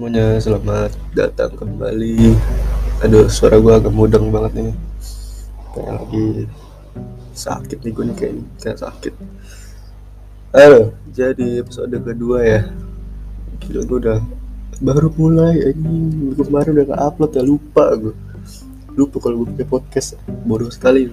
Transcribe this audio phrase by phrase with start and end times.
[0.00, 2.32] Semuanya, selamat datang kembali.
[3.04, 4.72] Aduh, suara gue agak mudeng banget nih.
[5.76, 6.48] Kayak lagi
[7.36, 8.34] sakit nih gue nih kayak
[8.64, 9.12] kayak sakit.
[10.56, 12.72] Halo, jadi episode kedua ya.
[13.60, 14.24] Gila gue udah
[14.80, 18.16] baru mulai ini kemarin udah gak upload ya lupa gue
[18.96, 20.16] lupa kalau gue punya podcast
[20.48, 21.12] bodoh sekali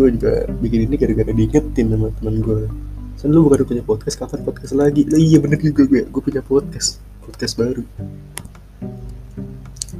[0.00, 2.72] gue juga bikin ini gara-gara diingetin sama teman gue
[3.20, 5.04] Sen lu bukan punya podcast kapan podcast lagi.
[5.04, 6.08] Lah iya bener juga gue.
[6.08, 7.04] Gue punya podcast.
[7.20, 7.84] Podcast baru.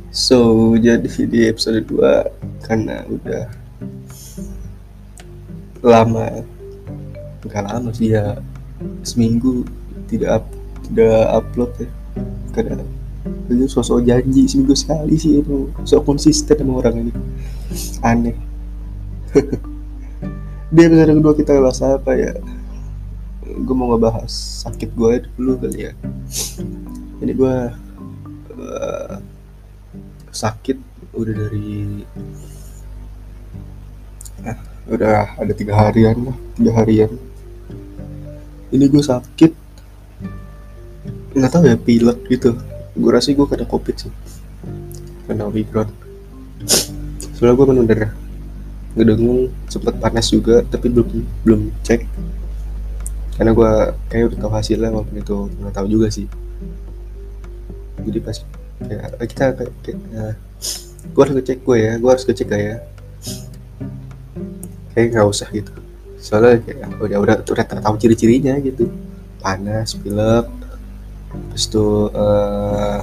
[0.09, 3.45] So jadi di episode 2 karena udah
[5.84, 6.41] lama
[7.45, 8.41] enggak lama sih ya
[9.04, 9.68] seminggu
[10.09, 10.45] tidak up,
[10.88, 11.88] tidak upload ya.
[12.57, 12.80] Karena
[13.52, 15.68] itu sosok janji seminggu sekali sih itu.
[15.84, 17.12] Sok konsisten sama orang ini.
[18.01, 18.37] Aneh.
[20.73, 22.32] Di episode kedua kita bahas apa ya
[23.61, 24.33] gue mau ngebahas
[24.66, 25.93] sakit gue dulu kali ya.
[27.21, 27.57] Ini gue
[28.57, 29.17] uh,
[30.33, 30.79] sakit
[31.13, 32.07] udah dari
[34.47, 34.59] uh,
[34.89, 37.13] udah ada tiga harian lah tiga harian.
[38.73, 39.52] Ini gue sakit
[41.37, 42.57] nggak tahu ya pilek gitu.
[42.97, 44.13] Gue rasa gue kena covid sih.
[45.29, 46.01] Kena omikron
[47.41, 48.01] soalnya gue bener
[48.93, 51.09] ngedengung sempet panas juga tapi belum
[51.41, 52.05] belum cek
[53.41, 53.73] karena gue
[54.13, 56.29] kayak udah tahu hasilnya walaupun itu nggak tahu juga sih.
[58.05, 58.37] Jadi pas
[58.85, 60.35] kayak kita kayak, kayak uh,
[61.09, 62.77] gue harus ngecek gue ya gue harus ngecek gak ya.
[64.93, 65.72] Kayak nggak usah gitu.
[66.21, 68.93] Soalnya kayak udah udah udah tahu ciri-cirinya gitu.
[69.41, 70.44] Panas pilek
[71.56, 73.01] terus tuh uh,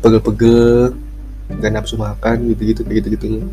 [0.00, 0.96] pegel-pegel
[1.60, 3.44] gak nafsu makan gitu-gitu kayak gitu-gitu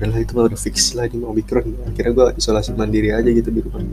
[0.00, 1.76] udahlah itu mah udah fix lah ini mau omikron.
[1.92, 3.84] Akhirnya gue isolasi mandiri aja gitu di rumah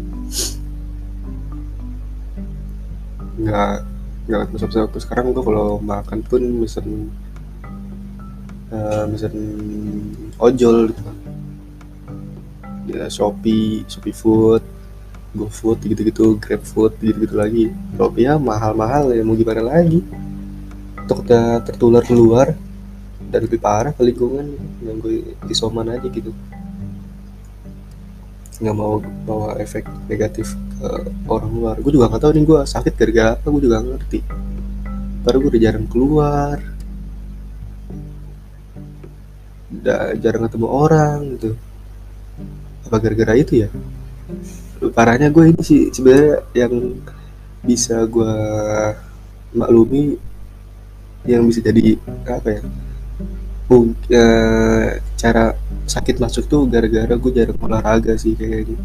[3.42, 3.72] nggak
[4.30, 7.10] nggak besar waktu sekarang gue kalau makan pun mesen
[8.70, 9.36] uh, mesen
[10.38, 11.02] ojol gitu.
[12.92, 14.64] Ya Shopee Shopee Food
[15.32, 17.66] GoFood gitu-gitu GrabFood gitu-gitu lagi.
[17.98, 20.04] Shopee ya mahal-mahal ya mau gimana lagi?
[21.02, 22.54] Untuk kita tertular keluar
[23.32, 26.36] dan lebih parah ke lingkungan yang gue isoman aja gitu
[28.62, 30.90] nggak mau bawa efek negatif ke
[31.26, 31.76] orang luar.
[31.82, 34.20] Gue juga nggak tahu nih gue sakit gara-gara apa gue juga gak ngerti.
[35.26, 36.58] Baru gue udah jarang keluar.
[39.74, 41.52] Udah jarang ketemu orang gitu.
[42.86, 43.70] Apa gara-gara itu ya?
[44.94, 46.74] Parahnya gue ini sih sebenarnya yang
[47.62, 48.34] bisa gue
[49.54, 50.18] maklumi
[51.26, 52.62] yang bisa jadi apa ya
[53.80, 55.56] uh, cara
[55.88, 58.80] sakit masuk tuh gara-gara gue jarang olahraga sih kayaknya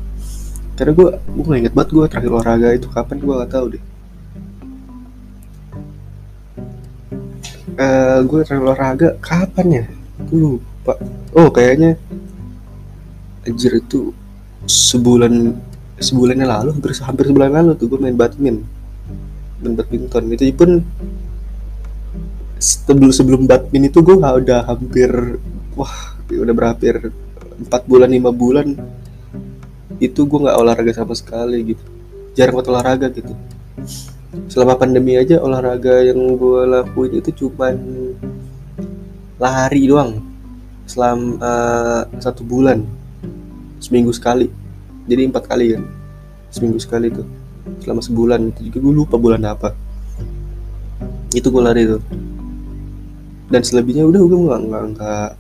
[0.77, 3.85] karena gue gue gak inget banget gue terakhir olahraga itu kapan gue gak tahu deh.
[7.77, 9.85] Uh, gue terakhir olahraga kapan ya?
[10.29, 11.01] Gue lupa.
[11.33, 11.97] Oh kayaknya
[13.49, 14.13] anjir itu
[14.69, 15.57] sebulan
[15.97, 18.69] sebulan yang lalu hampir hampir sebulan lalu tuh gue main badminton.
[19.65, 20.25] Main badminton.
[20.37, 20.71] Itu pun
[22.57, 25.11] sebelum sebelum badminton itu gue udah hampir
[25.77, 27.13] wah udah berakhir
[27.57, 28.77] empat bulan lima bulan
[29.97, 31.85] itu gue nggak olahraga sama sekali gitu.
[32.37, 33.33] Jarang banget olahraga gitu.
[34.53, 37.77] Selama pandemi aja olahraga yang gue lakuin itu cuman
[39.41, 40.21] lari doang
[40.85, 42.85] selama uh, satu bulan
[43.81, 44.53] seminggu sekali.
[45.09, 45.85] Jadi empat kali kan
[46.53, 47.25] seminggu sekali tuh.
[47.81, 49.73] Selama sebulan itu juga gue lupa bulan apa.
[51.33, 52.26] Itu gue lari tuh
[53.47, 55.31] dan selebihnya udah gue nggak nggak nggak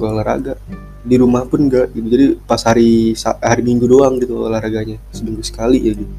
[0.00, 0.54] olahraga.
[1.00, 2.06] Di rumah pun enggak gitu.
[2.12, 4.98] Jadi pas hari hari minggu doang gitu olahraganya.
[5.14, 6.14] Seminggu sekali ya gitu.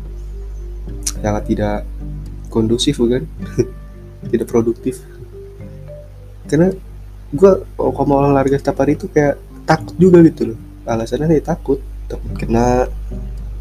[1.22, 1.86] Sangat tidak
[2.50, 3.28] kondusif bukan?
[4.32, 5.02] Tidak produktif.
[6.46, 6.70] Karena
[7.34, 10.60] gue kalau mau olahraga setiap hari itu kayak takut juga gitu loh.
[10.86, 11.82] Alasannya ya takut.
[12.06, 12.86] Takut kena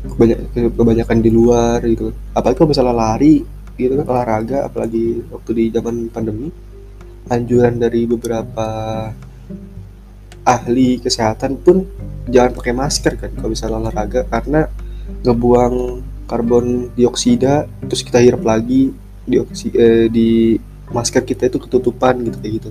[0.04, 0.38] kebanyak,
[0.76, 2.12] kebanyakan di luar gitu.
[2.36, 3.40] Apalagi kalau misalnya lari
[3.80, 6.52] gitu kan olahraga apalagi waktu di zaman pandemi
[7.28, 8.68] anjuran dari beberapa
[10.46, 11.84] ahli kesehatan pun
[12.30, 14.70] jangan pakai masker kan kalau misalnya olahraga karena
[15.26, 15.74] ngebuang
[16.30, 18.94] karbon dioksida terus kita hirup lagi
[19.26, 20.56] dioksi eh, di
[20.90, 22.70] masker kita itu ketutupan gitu kayak gitu.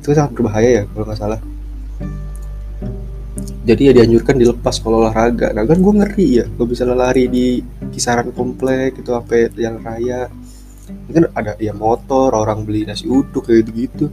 [0.00, 1.40] Itu sangat berbahaya ya kalau nggak salah.
[3.66, 5.50] Jadi ya dianjurkan dilepas kalau olahraga.
[5.50, 7.46] Nah kan gue ngeri ya gue bisa lari di
[7.90, 10.30] kisaran komplek itu apa yang raya
[10.86, 14.06] ini kan ada ya motor orang beli nasi uduk kayak gitu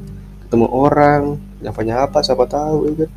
[0.46, 3.12] ketemu orang nyapa nyapa siapa tahu ya kan.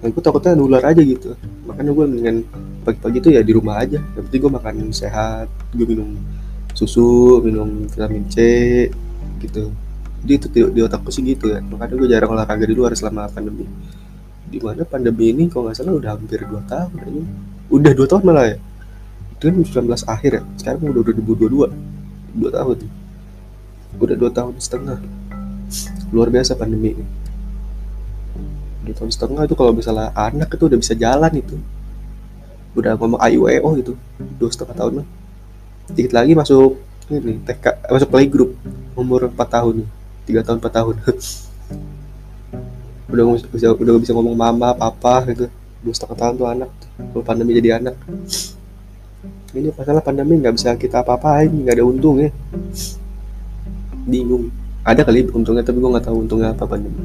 [0.00, 1.36] Nah, gue takutnya nular aja gitu.
[1.68, 2.36] Makanya gue dengan
[2.84, 4.00] pagi-pagi tuh ya di rumah aja.
[4.16, 6.16] Yang penting gue makan sehat gue minum
[6.72, 8.36] susu minum vitamin C
[9.44, 9.72] gitu.
[10.20, 11.60] Jadi itu di, di otakku sih gitu ya.
[11.60, 13.68] Makanya gue jarang olahraga di luar selama pandemi.
[14.48, 17.22] Di mana pandemi ini kalau nggak salah udah hampir dua tahun aja
[17.70, 18.58] udah dua tahun malah ya?
[19.38, 19.56] Itu kan
[19.88, 20.42] 19 akhir ya?
[20.58, 21.99] Sekarang udah 2022
[22.34, 22.78] dua tahun.
[23.98, 24.98] Udah dua tahun setengah.
[26.14, 27.04] Luar biasa pandemi ini.
[28.86, 31.56] Dua tahun setengah itu kalau misalnya anak itu udah bisa jalan itu.
[32.74, 33.92] Udah ngomong AIWO itu
[34.38, 35.06] dua setengah tahun lah.
[35.90, 36.78] Dikit lagi masuk
[37.10, 38.54] ini TK masuk playgroup.
[38.94, 39.86] Umur 4 tahun.
[40.26, 40.94] Tiga tahun 4 tahun.
[43.10, 45.50] Udah bisa udah bisa ngomong mama papa gitu.
[45.82, 46.70] Dua setengah tahun tuh anak.
[46.94, 47.98] Kalau pandemi jadi anak
[49.50, 52.30] ini masalah pandemi nggak bisa kita apa-apain nggak ada untung ya.
[54.06, 54.50] Bingung.
[54.86, 57.04] Ada kali untungnya tapi gue nggak tahu untungnya apa pandemi.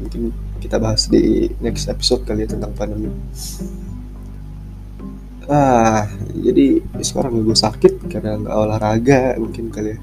[0.00, 3.12] Mungkin kita bahas di next episode kali ya tentang pandemi.
[5.48, 9.98] Ah jadi sekarang gue sakit karena nggak olahraga mungkin kali ya.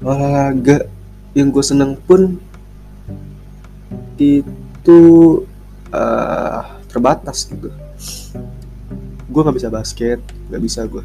[0.00, 0.88] Olahraga
[1.36, 2.40] yang gue seneng pun
[4.16, 5.00] itu
[5.92, 7.68] uh, terbatas gitu
[9.26, 10.18] gue nggak bisa basket
[10.48, 11.04] nggak bisa gue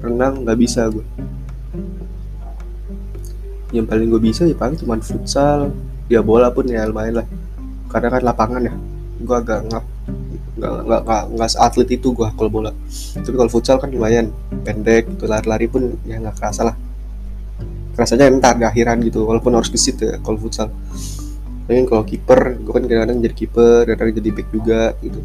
[0.00, 1.04] renang nggak bisa gue
[3.70, 5.70] yang paling gue bisa ya paling cuma futsal
[6.10, 7.26] ya bola pun ya lumayan lah.
[7.86, 8.74] Karena kan lapangan ya
[9.20, 9.84] gue agak nggak
[10.60, 10.72] nggak
[11.06, 12.70] nggak nggak atlet itu gue kalau bola.
[13.22, 14.34] Tapi kalau futsal kan lumayan
[14.66, 16.76] pendek itu lari-lari pun ya nggak kerasa lah.
[17.94, 20.68] Rasanya entar di akhiran gitu walaupun harus gesit ya kalau futsal.
[21.70, 25.22] Tapi kalau kiper gue kan kadang-kadang jadi kiper kadang-kadang jadi back juga gitu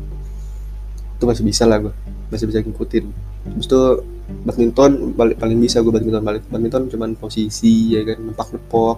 [1.25, 1.93] itu masih bisa lah gue
[2.29, 3.05] masih bisa ngikutin.
[3.45, 3.81] Terus itu
[4.45, 6.45] badminton balik paling bisa gue badminton balik.
[6.53, 8.97] Badminton cuman posisi ya kan nempak nepok.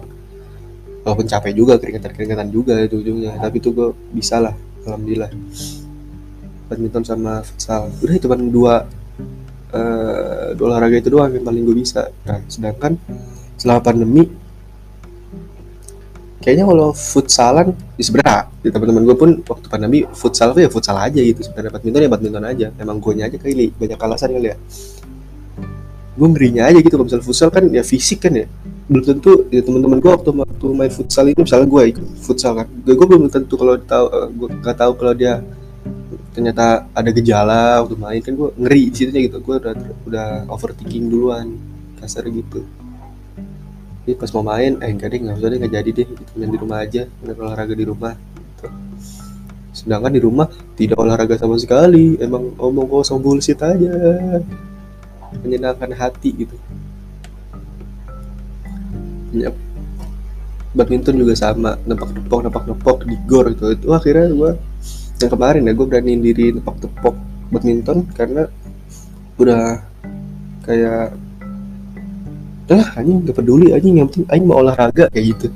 [1.08, 3.40] Walaupun capek juga keringetan keringetan juga itu ujungnya.
[3.40, 4.52] Tapi itu gue bisa lah
[4.84, 5.32] alhamdulillah.
[6.68, 7.88] Badminton sama futsal.
[8.04, 8.74] Udah itu cuma dua
[9.72, 12.12] uh, dua olahraga itu doang yang paling gue bisa.
[12.28, 13.00] Nah sedangkan
[13.56, 14.28] selama pandemi
[16.38, 21.18] kayaknya kalau futsalan di sebenarnya di teman-teman gue pun waktu pandemi futsal ya futsal aja
[21.18, 21.42] gitu.
[21.42, 22.66] Sebenarnya badminton ya badminton aja.
[22.78, 24.56] Emang gue aja kali banyak alasan kali ya.
[26.18, 28.46] Gue ngerinya aja gitu kalau misalnya futsal kan ya fisik kan ya.
[28.88, 32.66] Belum tentu ya teman-teman gue waktu waktu main futsal itu misalnya gue ikut futsal kan.
[32.86, 35.42] Gue, gue belum tentu kalau tahu uh, gue nggak tahu kalau dia
[36.32, 39.38] ternyata ada gejala waktu main kan gue ngeri di situ gitu.
[39.42, 39.74] Gue udah
[40.06, 41.58] udah overthinking duluan
[41.98, 42.62] kasar gitu
[44.08, 46.32] jadi pas mau main eh enggak deh nggak usah deh nggak jadi deh gitu.
[46.40, 48.66] Main di rumah aja main olahraga di rumah gitu.
[49.76, 50.48] sedangkan di rumah
[50.80, 52.16] tidak olahraga sama sekali.
[52.16, 53.92] Emang omong kosong bullshit aja.
[55.44, 56.56] Menyenangkan hati gitu.
[59.36, 59.52] Ya,
[60.72, 63.76] badminton juga sama nepak nepok nepak nepok di gor gitu.
[63.76, 64.50] Itu akhirnya gue
[65.20, 67.12] yang kemarin ya gue beraniin diri nepak tepok
[67.52, 68.48] badminton karena
[69.36, 69.84] udah
[70.64, 71.12] kayak
[72.76, 73.94] lah anjing gak peduli anjing.
[74.02, 75.48] Yang penting anjing mau olahraga kayak gitu.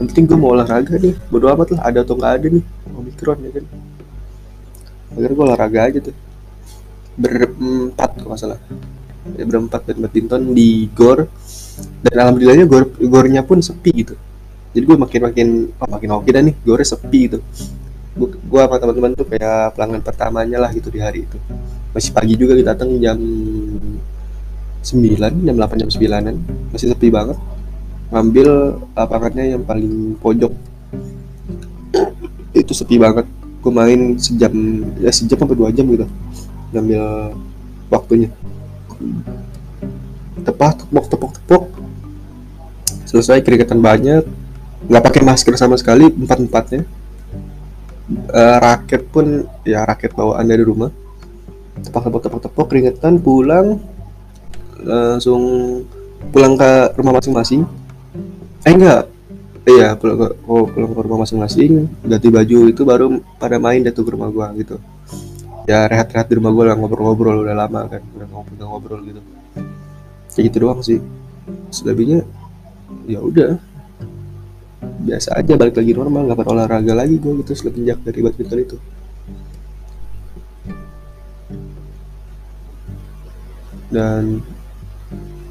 [0.00, 1.14] Yang penting gue mau olahraga nih.
[1.30, 2.64] Bodo amat lah ada atau nggak ada nih.
[2.94, 3.64] Omikron ya kan?
[5.14, 6.16] Akhirnya gue olahraga aja tuh.
[7.14, 8.60] Berempat kalau nggak salah.
[9.38, 11.30] Ya, berempat badminton di gor.
[12.02, 14.14] Dan alhamdulillahnya gor gornya pun sepi gitu.
[14.74, 17.38] Jadi gue makin makin oh, makin oke dah nih gornya sepi gitu.
[18.18, 21.38] Gue sama teman-teman tuh kayak pelanggan pertamanya lah gitu di hari itu.
[21.94, 23.18] Masih pagi juga kita datang jam
[24.84, 26.36] 9 jam 8 jam 9an
[26.70, 27.40] masih sepi banget.
[28.12, 28.48] Ngambil
[28.92, 30.52] lapangannya yang paling pojok.
[32.52, 33.24] Itu sepi banget.
[33.64, 34.52] Gue main sejam
[35.00, 36.04] ya sejam sampai dua jam gitu.
[36.76, 37.02] Ngambil
[37.88, 38.28] waktunya.
[40.44, 41.64] Tepat tepok tepok tepok.
[43.08, 44.22] Selesai keringetan banyak.
[44.84, 46.84] Nggak pakai masker sama sekali empat empatnya
[48.10, 50.92] uh, raket pun ya raket bawaan dari rumah.
[51.80, 53.80] Tepak tepok tepak tepok keringetan pulang
[54.84, 55.42] langsung
[56.30, 57.64] pulang ke rumah masing-masing.
[58.64, 59.08] Eh enggak.
[59.64, 63.92] Iya pulang ke oh, pulang ke rumah masing-masing ganti baju itu baru pada main deh
[63.96, 64.76] tuh ke rumah gua gitu.
[65.64, 69.20] Ya rehat-rehat di rumah gua lah ngobrol-ngobrol udah lama kan udah ngobrol-ngobrol gitu.
[70.36, 71.00] Kayak gitu doang sih.
[71.72, 72.28] Selebihnya
[73.08, 73.56] ya udah.
[75.04, 78.76] Biasa aja balik lagi normal nggak pernah olahraga lagi gue gitu semenjak dari badminton itu.
[83.88, 84.44] Dan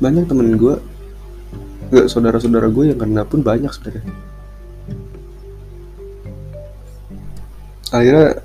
[0.03, 0.75] banyak temen gue
[1.95, 4.03] gak saudara-saudara gue yang kena pun banyak sebenarnya.
[7.93, 8.43] Akhirnya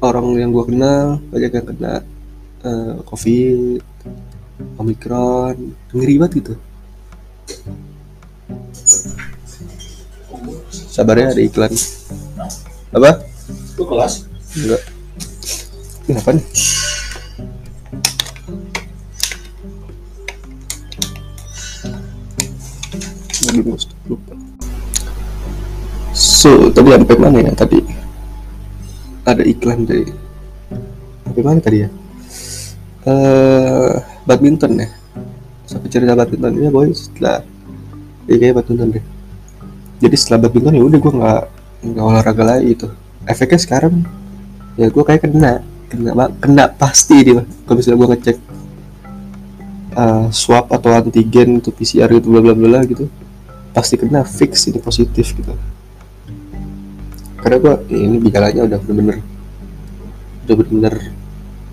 [0.00, 1.94] orang yang gue kenal banyak yang kena
[2.64, 3.84] uh, covid
[4.80, 6.54] omikron ngeri banget gitu.
[10.72, 11.72] Sabarnya ada iklan.
[12.96, 13.20] Apa?
[13.76, 14.32] Lu kelas?
[14.52, 14.82] enggak
[16.08, 16.46] ini apa nih
[23.52, 24.32] lagi lupa
[26.12, 27.52] so tadi sampai mana ya?
[27.56, 27.78] Tadi
[29.24, 30.06] ada iklan dari
[31.24, 31.88] sampai mana tadi ya?
[33.02, 34.88] Uh, badminton ya?
[35.66, 36.52] Sampai cerita badminton.
[36.60, 37.40] Ya boy setelah
[38.28, 39.04] ya kayak badminton deh.
[40.04, 41.42] Jadi setelah badminton ya udah gue nggak
[41.82, 42.86] nggak olahraga lagi itu
[43.26, 44.04] efeknya sekarang
[44.76, 45.64] ya gue kayak kena.
[45.88, 47.40] Kena kena pasti dia.
[47.64, 48.38] Kalau misalnya gue ngecek
[49.96, 53.08] uh, swab atau antigen itu PCR gitu bla bla bla gitu
[53.72, 55.56] pasti kena fix ini positif gitu.
[57.40, 59.18] Karena gue ya ini gejalanya udah bener-bener
[60.46, 60.94] udah bener-bener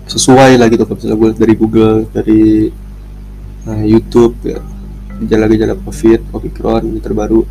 [0.08, 0.82] sesuai lah gitu.
[0.88, 2.42] Kalau misalnya gue dari Google dari
[3.68, 4.58] uh, YouTube ya
[5.20, 7.44] gejala-gejala COVID, Omicron ini terbaru.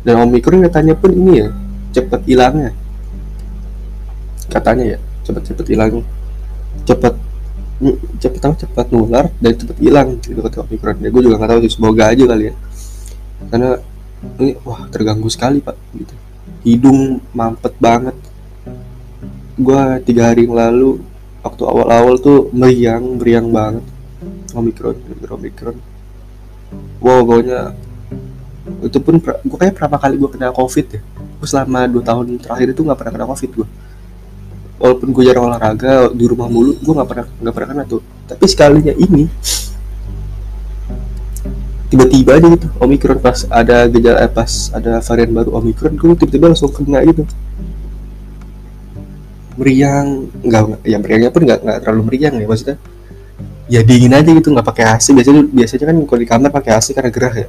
[0.00, 1.48] Dan Omicron katanya pun ini ya
[1.92, 2.72] cepat hilangnya.
[4.48, 6.06] Katanya ya cepat-cepat hilang.
[6.86, 7.14] Cepat
[8.20, 10.96] cepat cepat nular dan cepat hilang gitu kata Omicron.
[11.02, 12.54] Ya gue juga nggak tahu sih semoga aja kali ya
[13.48, 13.80] karena
[14.36, 16.14] ini wah terganggu sekali pak gitu.
[16.66, 18.16] Hidung mampet banget.
[19.56, 21.00] Gue tiga hari yang lalu
[21.40, 23.84] waktu awal-awal tuh meriang meriang banget.
[24.50, 24.98] Omicron
[25.30, 25.76] Omicron
[27.00, 27.74] wow pokoknya
[28.84, 31.00] itu pun gue kayak pertama kali gue kena covid ya.
[31.40, 33.68] Gue selama dua tahun terakhir itu nggak pernah kena covid gue
[34.80, 38.02] walaupun gue jarang olahraga di rumah mulu gue nggak pernah nggak pernah kena tuh.
[38.28, 39.26] Tapi sekalinya ini
[41.90, 46.54] tiba-tiba aja gitu omikron pas ada gejala eh, pas ada varian baru omikron gue tiba-tiba
[46.54, 47.26] langsung kena gitu.
[49.58, 52.76] Meriang nggak ya meriangnya pun nggak nggak terlalu meriang ya maksudnya.
[53.66, 56.94] Ya dingin aja gitu nggak pakai AC biasanya biasanya kan kalau di kamar pakai AC
[56.94, 57.48] karena gerah ya.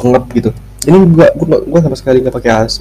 [0.00, 0.50] Pengep gitu.
[0.88, 2.76] Ini gua gua, gua sama sekali nggak pakai AC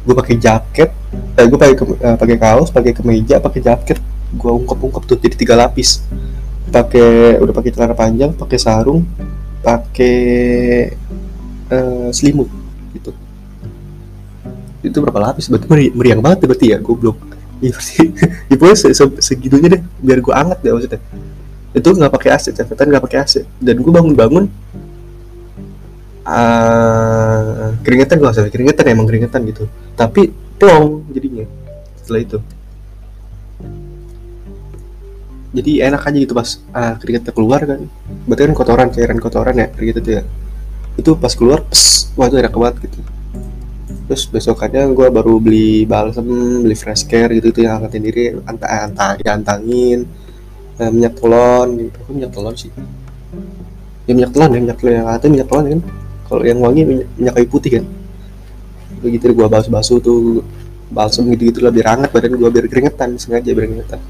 [0.00, 0.88] gue pakai jaket
[1.36, 3.98] eh, gue pakai uh, pakai kaos pakai kemeja pakai jaket.
[4.30, 6.06] Gue ungkap-ungkap tuh jadi tiga lapis.
[6.70, 9.02] Pakai udah pakai celana panjang pakai sarung
[9.60, 10.18] pakai
[11.70, 12.48] uh, selimut
[12.96, 13.10] gitu.
[14.80, 15.66] Itu berapa lapis berarti?
[15.68, 17.18] Meri meriang banget ya berarti ya goblok.
[17.60, 18.08] Berarti
[18.50, 21.00] ya pokoknya se -se segitunya deh biar gue anget deh maksudnya.
[21.70, 24.44] Itu nggak pakai AC catatan nggak pakai AC dan gue bangun-bangun
[26.26, 29.68] uh, keringetan gue asal keringetan emang keringetan gitu.
[29.94, 31.44] Tapi plong jadinya
[32.00, 32.38] setelah itu
[35.50, 37.80] jadi enak aja gitu pas uh, keringetnya keluar kan.
[38.26, 40.22] Berarti kan kotoran cairan kotoran ya gitu tuh ya.
[40.94, 42.98] Itu pas keluar pes, wah itu enak banget gitu.
[44.06, 46.26] Terus besokannya gue baru beli balsam
[46.62, 50.06] beli fresh care gitu itu yang angkatin diri antang antang antangin
[50.78, 51.98] eh, minyak telon gitu.
[51.98, 52.70] Kok minyak telon sih?
[54.06, 55.82] Ya minyak telon ya minyak telon yang ada minyak telon kan.
[56.30, 57.84] Kalau yang wangi minyak, minyak kayu putih kan.
[59.02, 60.46] Begitu gue basuh-basuh tuh
[60.90, 64.02] balsam gitu-gitu lah biar hangat badan gue biar keringetan sengaja biar keringetan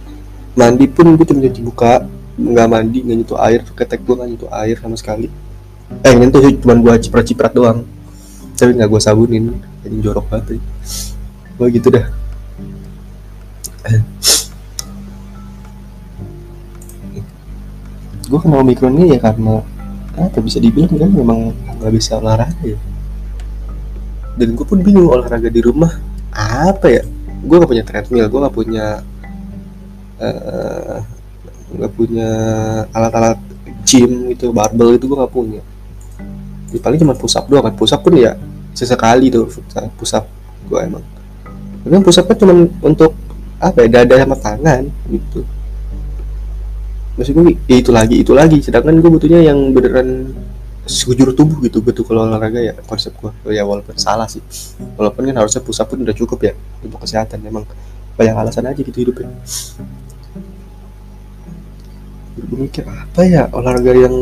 [0.58, 2.04] mandi pun gue cuma cuci muka
[2.40, 5.28] nggak mandi nggak nyentuh air ketek gue nggak nyentuh air sama sekali.
[6.06, 7.86] Eh nyentuh cuma gue ciprat-ciprat doang.
[8.58, 9.44] Tapi nggak gue sabunin
[9.80, 10.60] jadi jorok banget
[11.60, 12.06] gue gitu dah.
[18.30, 19.60] Gue kenal omikron ini ya karena
[20.14, 21.38] apa bisa dibilang kan memang
[21.80, 22.78] nggak bisa olahraga ya.
[24.38, 26.00] Dan gue pun bingung olahraga di rumah
[26.32, 27.02] apa ya?
[27.40, 29.00] Gue gak punya treadmill gue gak punya
[30.20, 31.00] uh,
[31.80, 32.30] gak punya
[32.92, 33.38] alat-alat
[33.86, 35.62] gym gitu barbel itu gue gak punya.
[36.70, 37.74] Ya, paling cuma push up doang kan.
[37.74, 38.36] Push up pun ya
[38.76, 39.50] sesekali tuh
[39.98, 40.28] push up
[40.68, 41.02] gue emang.
[41.82, 43.16] Tapi kan cuma untuk
[43.60, 45.40] apa ya dada sama tangan gitu.
[47.18, 48.58] Maksud gue ya itu lagi itu lagi.
[48.62, 50.30] Sedangkan gue butuhnya yang beneran
[50.90, 54.42] sekujur tubuh gitu betul kalau olahraga ya konsep gue ya walaupun salah sih.
[54.94, 57.66] Walaupun kan harusnya pusat pun udah cukup ya untuk kesehatan memang
[58.14, 59.32] banyak alasan aja gitu hidupnya
[62.48, 64.16] mikir apa ya olahraga yang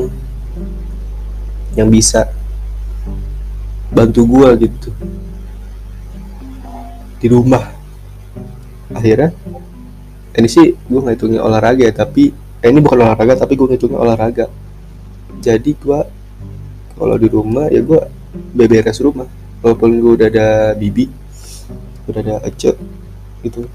[1.78, 2.26] yang bisa
[3.92, 4.90] bantu gue gitu?
[7.18, 7.74] Di rumah.
[8.94, 9.30] Akhirnya
[10.38, 13.98] ini sih gue nggak hitungnya olahraga ya tapi eh, ini bukan olahraga tapi gue ngitungnya
[14.00, 14.46] olahraga.
[15.38, 16.00] Jadi gue
[16.98, 18.00] kalau di rumah ya gue
[18.54, 19.26] beberes rumah.
[19.62, 20.48] Walaupun gue udah ada
[20.78, 21.28] bibi
[22.08, 22.72] udah ada ece
[23.44, 23.68] gitu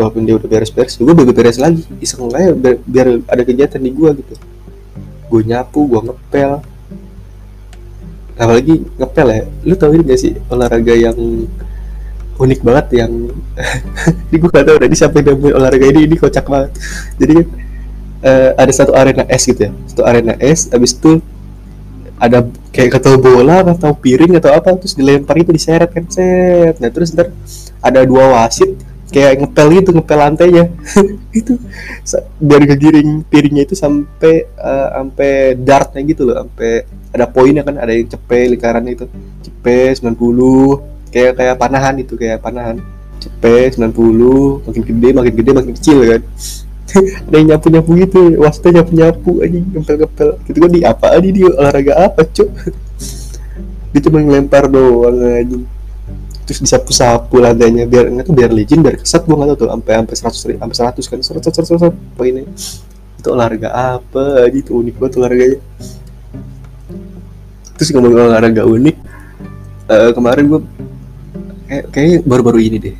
[0.00, 1.84] walaupun dia udah beres-beres gue beberes lagi.
[2.00, 4.34] Iseng aja biar, biar ada kegiatan di gue gitu.
[5.28, 6.50] Gue nyapu gue ngepel.
[8.40, 9.42] Apalagi ngepel ya.
[9.68, 11.16] Lu tau ini gak sih olahraga yang
[12.40, 13.12] unik banget yang
[14.32, 16.72] ini gue gak tau udah siapa yang olahraga ini ini kocak banget.
[17.20, 17.36] Jadi
[18.24, 19.72] uh, ada satu arena es gitu ya.
[19.84, 21.20] Satu arena es habis itu
[22.20, 26.76] ada kayak ketemu bola atau piring atau apa terus dilempar itu diseret kan set.
[26.80, 27.32] Nah terus ntar
[27.80, 30.64] ada dua wasit kayak ngepel gitu ngepel lantainya.
[31.38, 31.58] Itu.
[32.38, 37.90] Biar kegiring piringnya itu sampai uh, sampai dartnya gitu loh sampai ada poinnya kan ada
[37.90, 39.04] yang cepe lingkaran itu.
[39.42, 40.14] Cepe 90
[41.10, 42.78] kayak kayak panahan itu kayak panahan.
[43.20, 46.22] Cepe 90 makin gede makin gede makin kecil kan.
[47.30, 51.06] Ada yang nyapu nyapu gitu wasitnya nyapu nyapu aja ngepel ngepel gitu kan di apa
[51.14, 52.50] aja dia olahraga apa cok
[53.94, 55.58] dia cuma ngelempar doang aja
[56.50, 59.94] terus disapu-sapu lantainya biar nggak tuh biar licin biar kesat gua nggak tahu tuh sampai
[59.94, 62.42] sampai seratus sampai seratus kan seratus seratus seratus ini
[63.22, 65.58] itu olahraga apa aja itu unik banget olahraganya.
[67.78, 68.96] Terus ngomong olahraga unik
[69.94, 70.60] uh, kemarin gua
[71.70, 72.96] kayak kayaknya baru-baru ini deh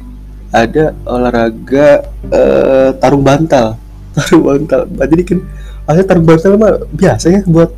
[0.54, 3.74] ada olahraga uh, tarung bantal
[4.14, 4.86] tarung bantal.
[4.94, 5.38] Jadi kan
[5.90, 7.74] asalnya tarung bantal mah biasa ya buat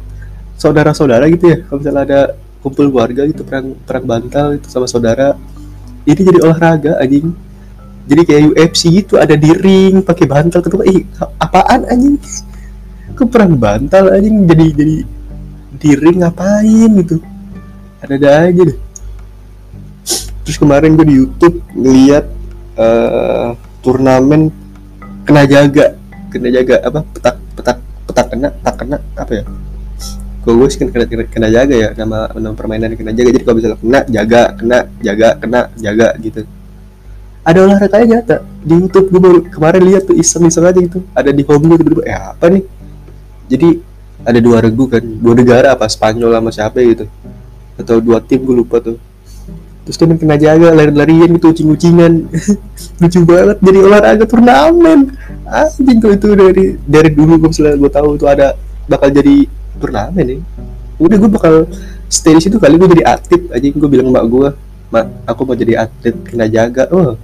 [0.61, 1.64] saudara-saudara gitu ya.
[1.64, 2.21] Kalau misalnya ada
[2.61, 5.35] kumpul keluarga gitu perang perang bantal itu sama saudara
[6.07, 7.35] ini jadi olahraga anjing.
[8.03, 11.07] Jadi kayak UFC gitu ada di ring pakai bantal kedua ih
[11.39, 12.19] apaan anjing?
[13.17, 14.47] Ke perang bantal anjing?
[14.47, 14.97] Jadi jadi
[15.79, 17.23] di ring ngapain gitu?
[18.03, 18.79] Ada ada aja deh.
[20.43, 22.27] Terus kemarin gue di YouTube ngeliat
[22.75, 24.51] uh, turnamen
[25.23, 25.95] kena jaga.
[26.35, 27.01] Kena jaga apa?
[27.15, 27.79] Petak petak
[28.11, 29.45] petak kena tak kena apa ya
[30.43, 33.31] kalau gue sih kena, kena, kena jaga ya nama nama permainan kena jaga.
[33.31, 36.43] Jadi kalau misalnya kena jaga kena jaga kena jaga gitu.
[37.47, 40.99] Ada olahraganya nyata di YouTube gue baru kemarin lihat tuh iseng-iseng aja gitu.
[41.15, 42.65] Ada di home gue tiba-tiba eh apa nih?
[43.55, 43.69] Jadi
[44.23, 47.07] ada dua regu kan dua negara apa Spanyol sama siapa gitu.
[47.79, 48.99] Atau dua tim gue lupa tuh.
[49.87, 52.27] Terus dia kena jaga lari-larian gitu ucing-ucingan.
[53.03, 55.15] Lucu banget jadi olahraga turnamen.
[55.47, 58.59] Anjing tuh itu dari dari dulu gue selalu gue tahu tuh ada
[58.90, 60.40] bakal jadi turnamen nih.
[61.03, 61.55] Udah gue bakal
[62.07, 64.49] stay di situ kali gue jadi atlet aja gue bilang mbak gue
[64.95, 66.87] mak aku mau jadi atlet kena jaga.
[66.95, 67.18] Oh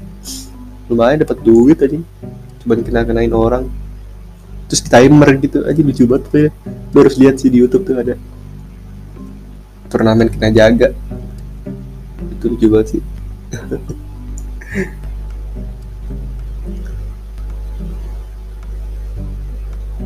[0.88, 2.00] lumayan dapat duit aja
[2.64, 3.70] cuman kena kenain orang.
[4.68, 6.50] Terus di timer gitu aja lucu banget tuh ya.
[6.92, 8.18] Gue harus lihat sih di YouTube tuh ada
[9.88, 10.92] turnamen kena jaga.
[12.36, 13.02] Itu lucu banget sih.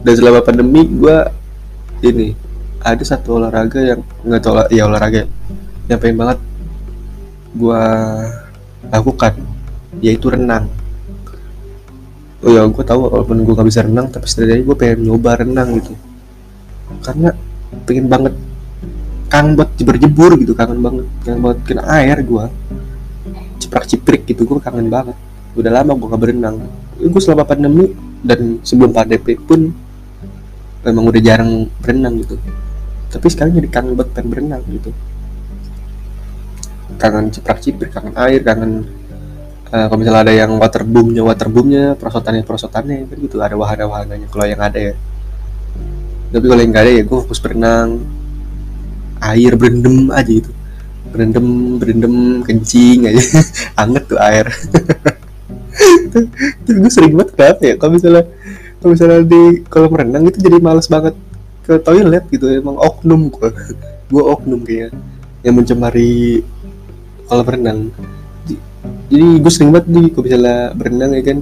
[0.03, 1.17] Dan selama pandemi gue
[2.03, 2.35] ini
[2.83, 5.25] ada satu olahraga yang nggak tahu ya olahraga
[5.87, 6.39] yang pengen banget
[7.55, 7.83] gua
[8.91, 9.35] lakukan
[10.03, 10.67] yaitu renang.
[12.43, 15.79] Oh ya gue tahu walaupun gue gak bisa renang tapi setidaknya gue pengen nyoba renang
[15.79, 15.95] gitu.
[17.07, 17.31] Karena
[17.87, 18.35] pengen banget
[19.31, 22.45] kangen buat jebur-jebur gitu kangen banget kangen banget kena air gue
[23.63, 25.15] ciprak ciprik gitu gue kangen banget.
[25.55, 26.57] Udah lama gue gak berenang.
[26.99, 27.95] Gue selama pandemi
[28.27, 29.71] dan sebelum pandemi pun
[30.83, 32.35] memang udah jarang berenang gitu.
[33.13, 34.91] Tapi sekarang jadi kangen banget pengen berenang gitu.
[36.99, 38.87] Kangen ciprak cipir kangen air kangen
[39.71, 44.47] uh, kalau misalnya ada yang waterboomnya waterboomnya perosotannya perosotannya kan gitu ada wahana wahananya kalau
[44.47, 44.95] yang ada ya.
[46.33, 47.91] Tapi kalau yang nggak ada ya gue fokus berenang.
[49.23, 50.51] Air berendam aja gitu.
[51.15, 53.23] Berendam berendam kencing aja.
[53.83, 54.51] Anget tuh air.
[56.65, 58.25] Tapi gue sering banget kenapa ya kalau misalnya
[58.83, 61.15] kalau misalnya di kolam renang itu jadi males banget
[61.63, 63.49] ke toilet gitu emang oknum gue
[64.13, 64.91] gue oknum kayaknya
[65.47, 66.43] yang mencemari
[67.31, 67.81] kolam renang.
[69.07, 71.39] Jadi gue sering banget nih kalau misalnya berenang ya kan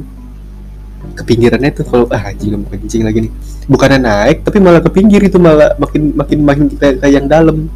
[1.16, 3.32] ke pinggirannya tuh kalau ah anjing mau kencing lagi nih.
[3.64, 7.72] Bukannya naik tapi malah ke pinggir itu malah makin makin makin kayak, kayak yang dalam.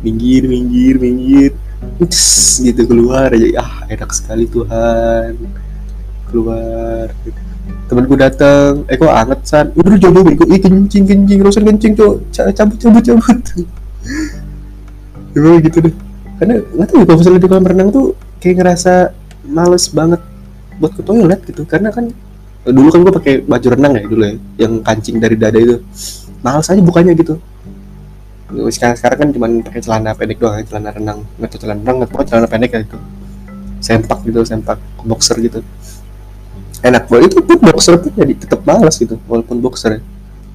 [0.00, 1.52] Minggir minggir minggir.
[2.00, 3.60] Uts, gitu keluar aja.
[3.60, 5.36] Ah enak sekali Tuhan.
[6.32, 7.47] Keluar gitu
[7.88, 9.66] temen gue datang eh kok anget san?
[9.72, 13.36] Udah lu jodoh gue ih kencing kencing rosan kencing tuh cabut cabut cabut.
[15.38, 15.94] Gue gitu deh.
[16.40, 18.06] Karena nggak tahu ya kalau misalnya di kolam renang tuh
[18.40, 18.94] kayak ngerasa
[19.48, 20.20] males banget
[20.80, 21.62] buat ke toilet gitu.
[21.68, 22.12] Karena kan
[22.68, 24.34] dulu kan gue pakai baju renang ya dulu ya.
[24.66, 25.80] Yang kancing dari dada itu.
[26.44, 27.40] Males aja bukannya gitu.
[28.72, 31.18] Sekarang sekarang kan cuma pakai celana pendek doang celana renang.
[31.36, 32.98] Nggak celana renang nggak celana pendek kayak gitu.
[33.78, 35.62] Sempak gitu sempak boxer gitu
[36.82, 37.34] enak banget.
[37.34, 40.00] Itu pun boxer pun jadi tetap malas gitu walaupun boxer ya.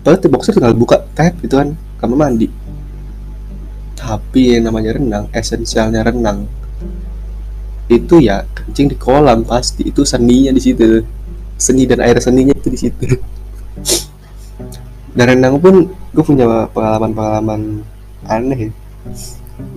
[0.03, 2.47] Tuh boxer tinggal buka tab gitu kan kamar mandi.
[3.95, 6.43] Tapi yang namanya renang esensialnya renang
[7.91, 11.03] itu ya kencing di kolam pasti itu seninya di situ.
[11.55, 13.05] Seni dan air seninya itu di situ.
[15.13, 17.86] Dan renang pun gue punya pengalaman-pengalaman
[18.27, 18.71] aneh ya.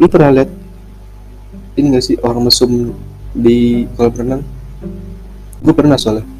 [0.00, 0.50] Lu pernah lihat
[1.76, 2.96] ini gak sih orang mesum
[3.36, 4.42] di kolam renang?
[5.62, 6.35] Gue pernah soalnya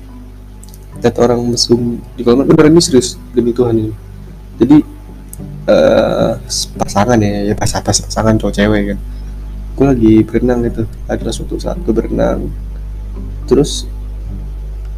[1.00, 3.92] lihat orang mesum di kolam beneran ini serius demi Tuhan ini.
[4.56, 4.76] Jadi
[5.68, 6.32] uh,
[6.80, 8.98] pasangan ya ya pas pas pasangan cowok cewek kan.
[9.76, 12.48] Gue lagi berenang itu adalah suatu saat gue berenang.
[13.44, 13.84] Terus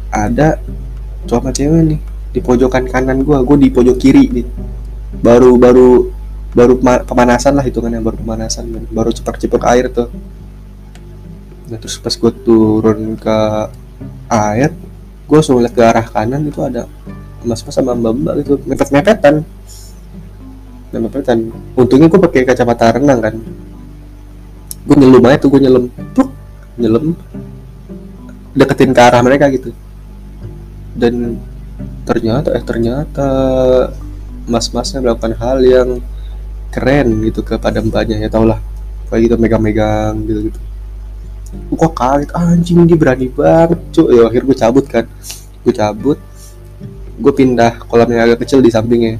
[0.09, 0.57] ada
[1.27, 4.47] cowok sama cewek nih di pojokan kanan gua gua di pojok kiri nih.
[5.19, 6.09] Baru baru
[6.53, 10.09] baru pemanasan lah hitungannya baru pemanasan baru cepak-cepak air tuh.
[11.69, 13.37] Nah terus pas gue turun ke
[14.29, 14.73] air
[15.29, 16.89] gue langsung ke arah kanan itu ada
[17.45, 19.45] mas-mas sama mbak-mbak gitu mepet-mepetan.
[20.89, 21.37] Mepet-mepetan.
[21.77, 23.35] Untungnya gue pakai kacamata renang kan.
[24.89, 25.85] Gue nyelam aja tuh gue nyelam
[26.17, 26.33] Pluk,
[26.81, 27.13] nyelam
[28.57, 29.69] deketin ke arah mereka gitu.
[30.97, 31.37] Dan
[32.09, 33.29] ternyata eh ternyata
[34.49, 35.89] mas-masnya melakukan hal yang
[36.73, 38.57] keren gitu kepada mbaknya ya tau lah.
[39.13, 40.59] Kayak gitu megang-megang gitu gitu
[41.49, 45.05] kok kaget anjing dia berani banget cuy ya akhir gue cabut kan.
[45.65, 46.17] Gue cabut.
[47.19, 49.19] Gue pindah kolam yang agak kecil di sampingnya.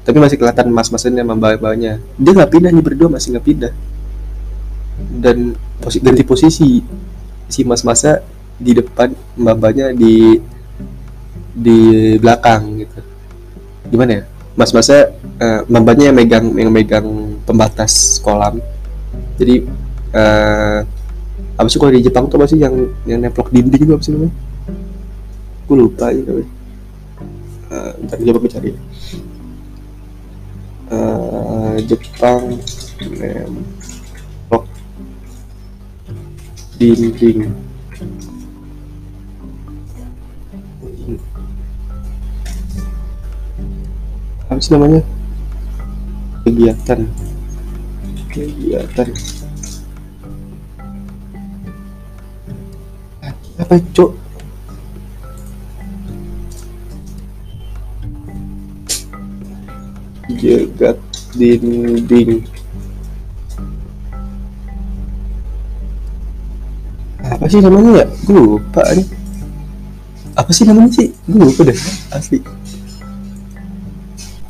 [0.00, 3.72] Tapi masih kelihatan mas-masnya sama mbak-mbaknya dia nggak pindah nih berdua masih nggak pindah.
[5.20, 6.80] Dan posi ganti posisi
[7.48, 8.24] si mas-masnya
[8.56, 10.40] di depan mbak-mbaknya di
[11.52, 11.80] di
[12.16, 13.00] belakang gitu.
[13.92, 14.24] Gimana ya?
[14.56, 17.06] Mas-masnya uh, mbak-mbaknya yang megang yang megang
[17.44, 18.58] pembatas kolam.
[19.36, 19.68] Jadi
[20.16, 20.84] uh,
[21.60, 22.72] apa sih kalau di Jepang tuh apa sih yang
[23.04, 24.34] yang nemplok dinding itu apa sih namanya?
[25.68, 26.24] Gue lupa ya
[27.70, 28.70] uh, ntar coba gue cari.
[30.90, 32.58] Uh, Jepang
[33.06, 34.64] nemplok
[36.80, 37.52] dinding.
[44.50, 45.00] Apa sih namanya?
[46.42, 47.00] Kegiatan.
[48.32, 49.08] Kegiatan
[53.70, 54.10] apa cok
[60.42, 60.98] jegat
[61.38, 62.42] dinding.
[67.22, 68.06] Apa sih namanya ya?
[68.26, 69.06] Gue lupa nih.
[70.34, 71.14] Apa sih namanya sih?
[71.30, 71.78] Gue lupa deh.
[72.10, 72.42] Asli.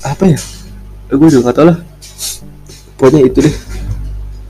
[0.01, 0.41] Apa ya?
[1.13, 1.77] Gue udah gak tau lah.
[2.97, 3.57] Pokoknya itu deh.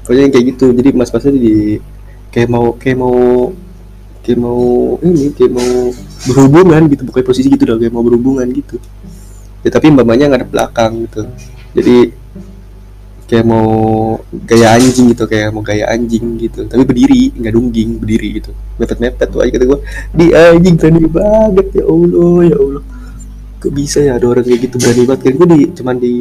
[0.06, 0.66] Pokoknya yang kayak gitu.
[0.78, 1.82] Jadi mas masnya di
[2.30, 3.50] kayak mau kayak mau
[4.30, 5.90] kayak mau ini kayak mau
[6.30, 8.78] berhubungan gitu bukan posisi gitu dong kayak mau berhubungan gitu.
[9.66, 11.26] Ya tapi nggak ada belakang gitu.
[11.74, 12.14] Jadi
[13.26, 13.66] kayak mau
[14.46, 16.62] gaya anjing gitu kayak mau gaya anjing gitu.
[16.70, 18.54] Tapi berdiri nggak dungging berdiri gitu.
[18.78, 19.80] Mepet mepet tuh aja kata gue
[20.14, 22.84] di anjing berani banget ya allah ya allah.
[23.58, 25.20] Kok bisa ya ada orang kayak gitu berani banget.
[25.26, 26.14] Kan gue di cuman di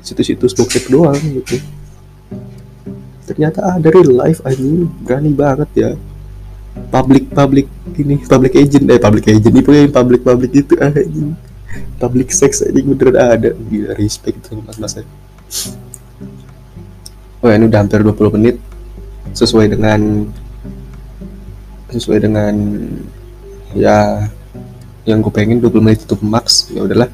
[0.00, 1.60] situs-situs bokep doang gitu.
[3.28, 4.88] Ternyata ada real life anjing.
[5.04, 5.92] Berani banget ya
[6.90, 7.66] public public
[7.98, 8.84] ini public agent.
[8.90, 9.52] Eh public agent.
[9.52, 11.34] Ini punya public public itu ah ini
[11.98, 13.50] public sex ini beneran ada.
[13.54, 14.94] Gila respect tuh mas mas
[17.40, 18.56] oh ini udah hampir 20 menit.
[19.32, 20.26] Sesuai dengan
[21.90, 22.54] sesuai dengan
[23.74, 24.30] ya
[25.08, 26.68] yang gue pengen 20 menit itu max.
[26.70, 27.08] Ya udahlah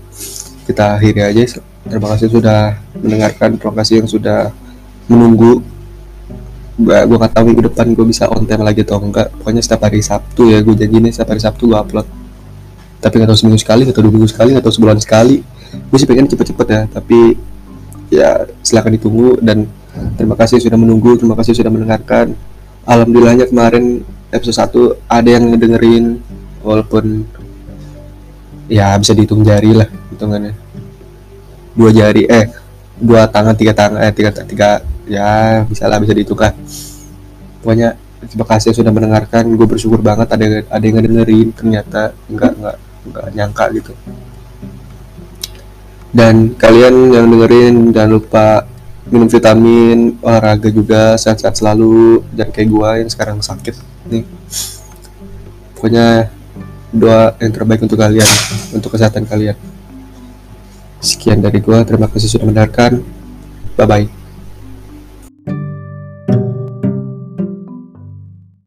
[0.66, 1.62] kita akhiri aja.
[1.86, 2.60] Terima kasih sudah
[2.98, 3.54] mendengarkan.
[3.56, 4.50] Terima kasih yang sudah
[5.06, 5.62] menunggu
[6.76, 9.32] gue gak tahu minggu depan gue bisa on time lagi atau enggak.
[9.40, 12.06] Pokoknya setiap hari Sabtu ya gue janji nih setiap hari Sabtu gue upload.
[13.00, 15.40] Tapi gak tahu seminggu sekali atau dua minggu sekali atau sebulan sekali.
[15.88, 17.36] Gue sih pengen cepet-cepet ya tapi
[18.12, 19.66] ya silahkan ditunggu dan
[20.14, 22.36] terima kasih sudah menunggu terima kasih sudah mendengarkan.
[22.86, 26.20] Alhamdulillahnya kemarin episode 1 ada yang ngedengerin
[26.60, 27.24] walaupun
[28.68, 30.52] ya bisa dihitung jari lah hitungannya.
[31.72, 32.52] Dua jari eh
[33.00, 34.70] dua tangan tiga tangan eh tiga tiga
[35.06, 36.52] ya bisa lah bisa ditukar.
[37.62, 37.94] Pokoknya
[38.26, 39.46] terima kasih sudah mendengarkan.
[39.54, 42.76] Gue bersyukur banget ada ada yang dengerin ternyata nggak nggak
[43.10, 43.92] nggak nyangka gitu.
[46.10, 48.46] Dan kalian yang dengerin jangan lupa
[49.06, 52.26] minum vitamin olahraga juga sehat-sehat selalu.
[52.34, 53.74] Dan kayak gue yang sekarang sakit
[54.10, 54.26] nih.
[55.78, 56.34] Pokoknya
[56.90, 58.30] doa yang terbaik untuk kalian
[58.74, 59.56] untuk kesehatan kalian.
[60.98, 63.04] Sekian dari gue terima kasih sudah mendengarkan.
[63.76, 64.25] Bye bye